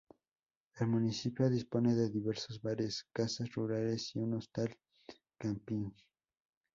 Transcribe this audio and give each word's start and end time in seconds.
El 0.79 0.87
municipio 0.87 1.47
dispone 1.47 1.93
de 1.93 2.09
diversos 2.09 2.59
bares, 2.59 3.05
casas 3.13 3.53
rurales 3.53 4.15
y 4.15 4.17
un 4.21 4.33
hostal-camping. 4.33 5.91